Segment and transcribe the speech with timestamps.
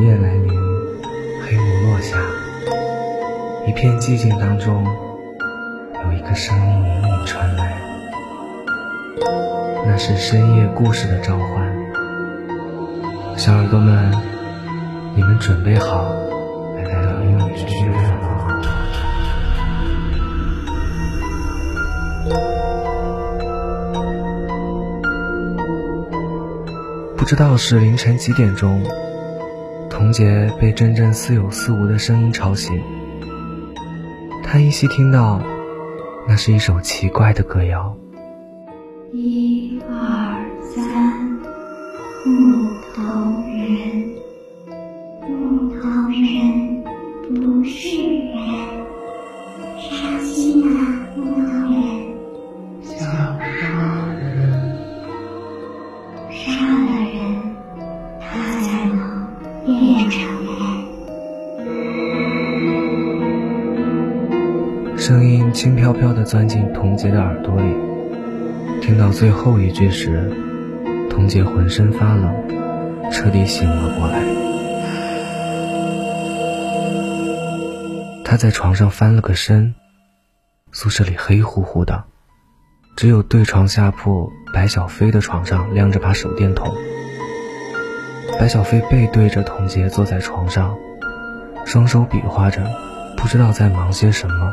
[0.00, 0.50] 夜来临，
[1.40, 2.16] 黑幕落下，
[3.66, 4.84] 一片寂静当中，
[6.04, 7.80] 有一个声音隐隐传来，
[9.86, 11.72] 那是深夜故事的召唤。
[13.36, 14.10] 小耳朵们，
[15.14, 16.12] 你们准备好
[16.76, 18.30] 来到英语剧院了吗？
[27.16, 28.82] 不知道是凌晨几点钟，
[30.14, 32.80] 杰被阵阵似有似无的声音吵醒。
[34.44, 35.42] 他依稀听到，
[36.28, 37.96] 那是一首奇怪的歌谣。
[39.12, 41.20] 一二三，
[42.24, 43.02] 木头
[43.48, 44.14] 人，
[45.28, 46.84] 木头人
[47.34, 48.36] 不是人，
[49.80, 50.83] 伤心的
[65.54, 67.76] 轻飘飘地钻进童杰的耳朵里。
[68.82, 70.32] 听到最后一句时，
[71.08, 72.34] 童杰浑身发冷，
[73.12, 74.20] 彻底醒了过来。
[78.24, 79.76] 他在床上翻了个身，
[80.72, 82.02] 宿舍里黑乎乎的，
[82.96, 86.74] 只有对床下铺白小飞的床上亮着把手电筒。
[88.40, 90.76] 白小飞背对着童杰坐在床上，
[91.64, 92.68] 双手比划着，
[93.16, 94.52] 不知道在忙些什么。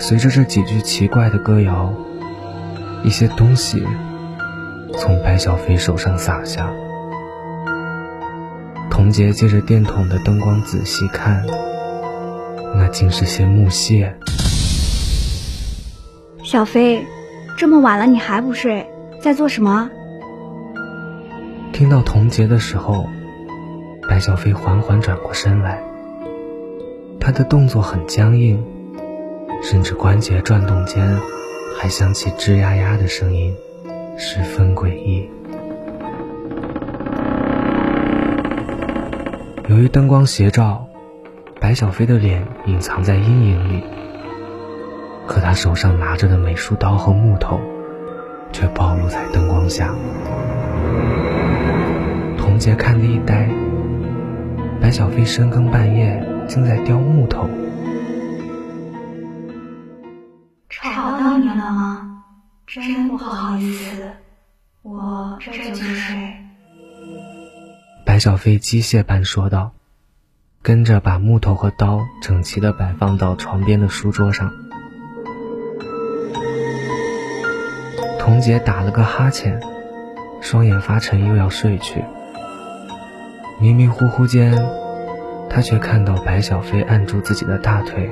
[0.00, 1.92] 随着这几句奇怪的歌谣，
[3.04, 3.86] 一些东西
[4.94, 6.72] 从白小飞手上洒下。
[8.90, 11.44] 童杰借着电筒的灯光仔细看，
[12.74, 14.16] 那竟是些木屑。
[16.42, 17.04] 小飞，
[17.58, 18.88] 这么晚了你还不睡，
[19.20, 19.90] 在做什么？
[21.74, 23.06] 听到童杰的时候，
[24.08, 25.82] 白小飞缓缓转过身来，
[27.20, 28.64] 他的动作很僵硬，
[29.62, 31.18] 甚至关节转动间
[31.78, 33.54] 还响起吱呀呀的声音，
[34.16, 35.28] 十分诡异。
[39.68, 40.86] 由于灯光斜照，
[41.60, 43.84] 白小飞的脸隐藏在阴影里，
[45.26, 47.60] 可他手上拿着的美术刀和木头
[48.52, 49.94] 却暴露在灯光下。
[52.36, 53.48] 童杰看得一呆，
[54.80, 57.48] 白小飞深更半夜竟在雕木头。
[60.82, 62.24] 吵到你了吗？
[62.66, 64.12] 真不好意思，
[64.80, 66.34] 我这就睡。
[68.06, 69.72] 白小飞机械般说道，
[70.62, 74.50] 跟着把木头和刀整齐地摆放到床边的书桌上。
[78.18, 79.60] 童姐打了个哈欠，
[80.40, 82.02] 双眼发沉，又要睡去。
[83.60, 84.66] 迷迷糊糊间，
[85.50, 88.10] 他却看到白小飞按住自己的大腿，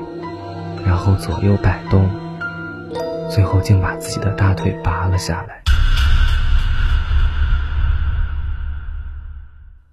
[0.85, 2.11] 然后左右摆动，
[3.31, 5.63] 最后竟把自己的大腿拔了下来。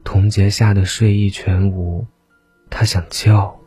[0.03, 2.07] 童杰吓得睡意全无，
[2.69, 3.59] 他想叫，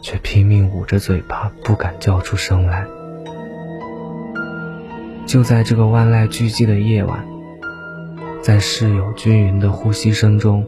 [0.00, 2.86] 却拼命捂着嘴巴，不敢叫出声来。
[5.26, 7.26] 就在这个万籁俱寂的夜晚，
[8.40, 10.64] 在室友均匀的呼吸声中，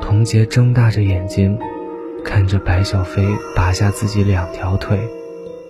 [0.00, 1.56] 童杰睁大着眼睛，
[2.24, 4.98] 看着白小飞拔下自己两条腿，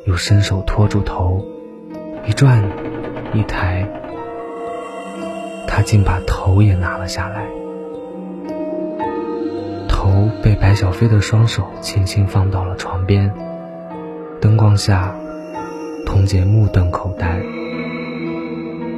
[0.06, 1.44] 又伸手托住头，
[2.28, 2.62] 一转，
[3.32, 3.88] 一抬，
[5.66, 7.46] 他竟把头也拿了下来。
[9.88, 13.32] 头被白小飞的双手轻轻放到了床边，
[14.42, 15.14] 灯光下，
[16.04, 17.40] 童杰目瞪口呆。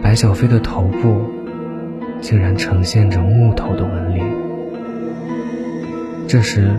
[0.03, 1.23] 白小飞的头部
[2.21, 4.21] 竟然呈现着木头的纹理。
[6.27, 6.73] 这时，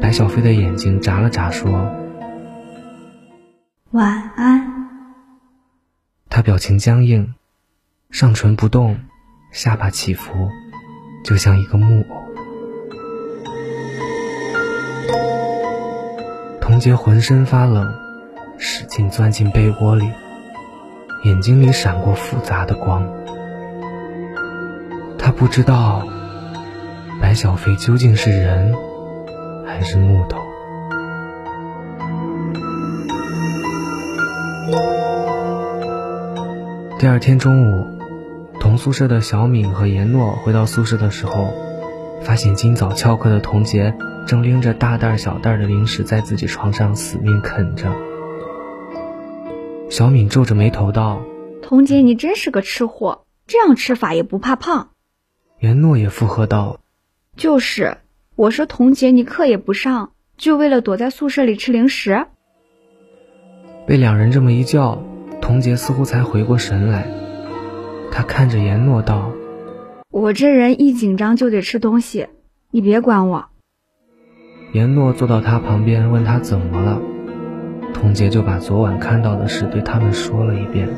[0.00, 1.70] 白小飞的眼睛眨了眨，说
[3.92, 4.74] ：“晚安。”
[6.46, 7.34] 表情僵硬，
[8.12, 8.96] 上唇不动，
[9.50, 10.48] 下巴起伏，
[11.24, 12.24] 就像一个木偶。
[16.60, 17.92] 童杰浑身发冷，
[18.58, 20.08] 使劲钻进被窝里，
[21.24, 23.04] 眼睛里闪过复杂的光。
[25.18, 26.06] 他不知道
[27.20, 28.72] 白小飞究竟是人
[29.66, 30.45] 还是木头。
[37.06, 37.86] 第二天中午，
[38.58, 41.54] 同宿舍的小敏和严诺回到宿舍的时候，
[42.20, 43.94] 发现今早翘课的童杰。
[44.26, 47.92] 正拎着大袋小袋的零食在自己床上死命啃着。
[49.88, 51.22] 小敏皱着眉头道
[51.62, 54.88] ：“童杰，你真是个吃货，这样吃法也不怕胖。”
[55.62, 56.80] 严诺也附和道
[57.38, 57.98] ：“就是，
[58.34, 62.26] 我说童杰，你课也不上，就为了躲在宿舍里吃零食。
[63.86, 65.04] 被两人这么一叫，
[65.46, 67.06] 童杰似乎才回过神来。
[68.10, 69.30] 他看着严诺道
[70.10, 72.26] ：“我这人一紧张就得吃东西，
[72.72, 73.46] 你别管我。”
[74.74, 77.00] 严诺坐到他旁边，问他怎么了。
[77.94, 80.88] 童杰就把昨晚看到的事对他们说了一遍。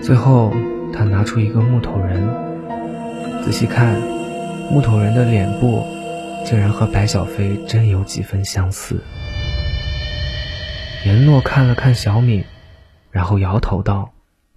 [0.00, 0.52] 最后，
[0.92, 2.22] 他拿出一个木头人，
[3.42, 4.00] 仔细看，
[4.70, 5.82] 木头人的脸部
[6.46, 9.00] 竟然和白小飞真有几分相似。
[11.04, 12.44] 严诺看了看小敏，
[13.10, 14.12] 然后摇头道：“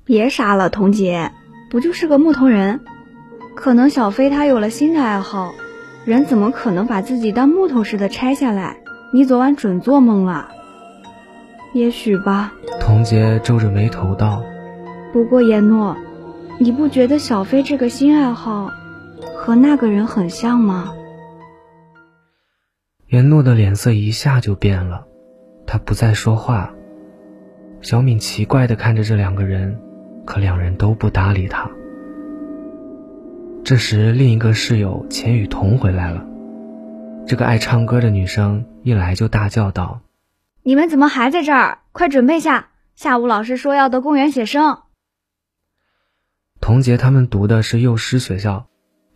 [0.06, 1.32] 别傻了，童杰，
[1.70, 2.82] 不就是个木头人？
[3.56, 5.54] 可能小飞他有了新的爱好，
[6.06, 8.78] 人怎么可能把自己当木头似的拆下来？
[9.14, 10.50] 你昨晚准做梦了。
[11.74, 14.44] 也许吧。”童杰皱着眉头道。
[15.12, 15.96] 不过，严诺，
[16.60, 18.72] 你不觉得小飞这个新爱好
[19.36, 20.94] 和那个人很像吗？
[23.08, 25.06] 严诺的脸色一下就变了，
[25.68, 26.74] 他不再说话。
[27.84, 29.78] 小敏奇怪地看着这两个人，
[30.26, 31.70] 可两人都不搭理他。
[33.66, 36.26] 这时，另一个室友钱雨桐回来了。
[37.28, 40.00] 这个爱唱歌的女生一来就大叫道
[40.64, 41.80] ：“你们怎么还在这儿？
[41.92, 44.80] 快准备下，下午老师说要到公园写生。”
[46.62, 48.66] 童杰他们读的是幼师学校，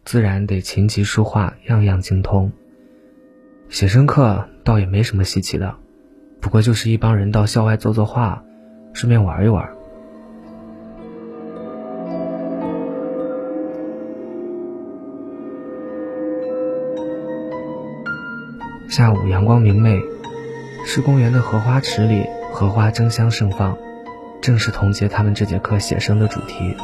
[0.04, 2.52] 自然得琴棋书画样样精通。
[3.70, 5.74] 写生课倒也没什么稀奇的，
[6.42, 8.44] 不过就是一帮人到校外做做画，
[8.98, 9.64] 顺便玩一玩。
[18.90, 20.02] 下午阳光明媚，
[20.84, 23.78] 市公园的荷花池里荷花争相盛放，
[24.42, 26.76] 正是童杰他们这节课写生的主题。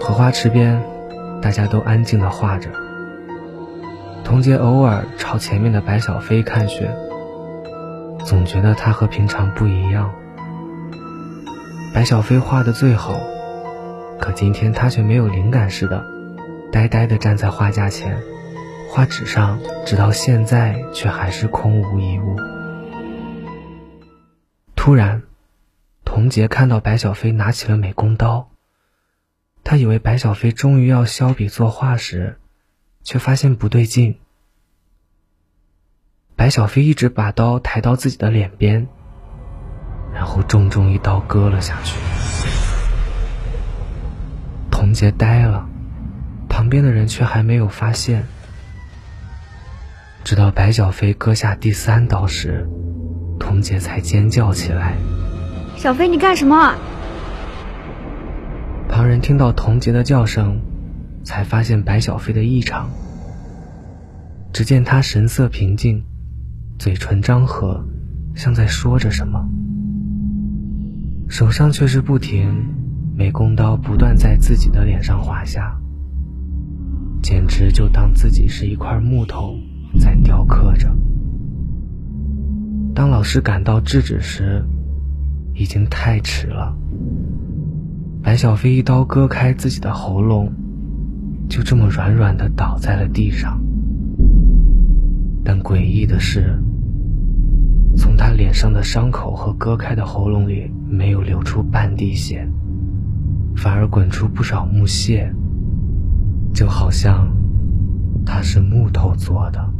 [0.00, 0.82] 荷花池边，
[1.42, 2.70] 大家都安静地画着。
[4.24, 6.88] 童杰偶尔朝前面的白小飞看去，
[8.24, 10.10] 总觉得他和平常不一样。
[11.96, 13.18] 白小飞画的最好，
[14.20, 16.04] 可今天他却没有灵感似的，
[16.70, 18.22] 呆呆地站在画架前，
[18.90, 22.36] 画纸上直到现在却还是空无一物。
[24.74, 25.22] 突然，
[26.04, 28.50] 童杰看到白小飞拿起了美工刀。
[29.64, 32.36] 他以为白小飞终于要削笔作画时，
[33.04, 34.18] 却发现不对劲。
[36.36, 38.86] 白小飞一直把刀抬到自己的脸边，
[40.26, 41.96] 后重重一刀割了下去。
[44.70, 45.66] 童杰呆了，
[46.48, 48.24] 旁边的人却还没有发现。
[50.22, 52.68] 直到白小飞割下第三刀时，
[53.38, 54.94] 童杰才尖叫起来
[55.78, 56.74] ：“小飞，你干什么？”
[58.90, 60.60] 旁人听到童杰的叫声，
[61.24, 62.90] 才发现白小飞的异常。
[64.52, 66.02] 只见他神色平静，
[66.78, 67.84] 嘴唇张合，
[68.34, 69.46] 像在说着什么，
[71.28, 72.48] 手上却是不停，
[73.14, 75.76] 美工刀不断在自己的脸上划下，
[77.22, 79.56] 简直就当自己是一块木头
[79.98, 80.88] 在雕刻着。
[82.94, 84.64] 当老师赶到制止时，
[85.52, 86.74] 已经太迟了。
[88.22, 90.52] 白小飞一刀割开自己的喉咙，
[91.48, 93.60] 就这么软软的倒在了地上。
[95.44, 96.58] 但诡异的是，
[97.96, 102.46] 从他脸上的伤口和割开的喉咙里没有流出半滴血，
[103.56, 105.32] 反而滚出不少木屑，
[106.52, 107.26] 就好像
[108.24, 109.72] 他是木头做的。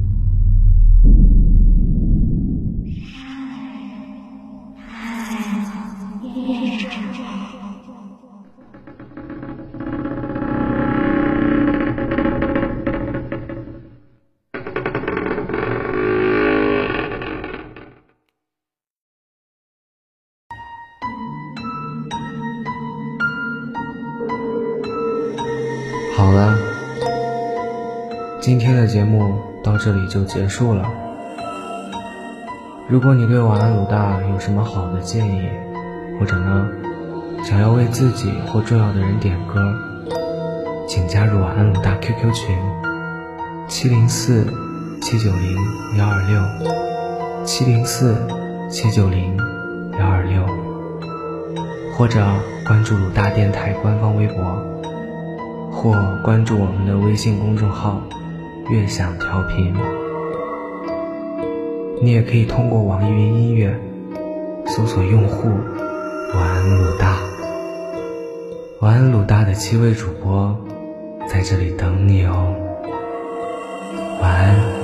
[28.96, 30.90] 节目到这里就结束了。
[32.88, 35.46] 如果你对晚安鲁大有什么好的建议，
[36.18, 36.66] 或者呢，
[37.44, 39.60] 想要为自己或重要的人点歌，
[40.88, 42.56] 请加入晚安鲁大 QQ 群：
[43.68, 44.46] 七零四
[45.02, 45.54] 七九零
[45.98, 48.16] 幺二六七零四
[48.70, 49.36] 七九零
[50.00, 50.42] 幺二六，
[51.92, 52.24] 或者
[52.66, 54.42] 关注鲁大电台官方微博。
[55.70, 58.00] 或关注我们的微信公众号
[58.70, 59.74] “越想调频”，
[62.02, 63.74] 你也可以通过网易云音乐
[64.66, 65.48] 搜索用户
[66.34, 67.16] “晚安鲁大”。
[68.80, 70.56] 晚安鲁大的七位主播
[71.28, 72.54] 在这里等你哦。
[74.20, 74.75] 晚安。